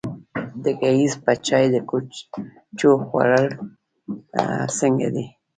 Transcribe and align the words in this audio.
د 0.63 0.65
ګیځ 0.81 1.13
په 1.23 1.31
چای 1.47 1.65
د 1.73 1.75
کوچو 1.89 2.91
خوړل 3.05 3.45
څنګه 4.79 5.07
دي؟ 5.15 5.25